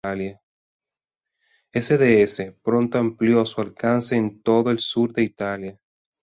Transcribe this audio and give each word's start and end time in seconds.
FdS 1.73 2.47
pronto 2.63 2.97
amplió 2.97 3.45
su 3.45 3.61
alcance 3.61 4.15
en 4.15 4.41
todo 4.41 4.71
el 4.71 4.79
sur 4.79 5.13
de 5.13 5.21
Italia. 5.21 5.79